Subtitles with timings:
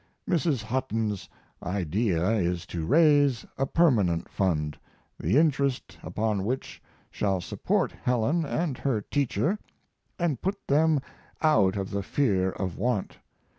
[0.27, 0.63] Mrs.
[0.63, 1.29] Hutton's
[1.61, 4.75] idea is to raise a permanent fund,
[5.19, 6.81] the interest upon which
[7.11, 8.41] shall support Helen
[8.75, 9.59] & her teacher
[9.97, 11.01] & put them
[11.43, 13.19] out of the fear of want.